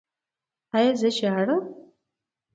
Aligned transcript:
ایا 0.75 0.91
زه 0.99 1.09
ژاړم؟ 1.17 1.63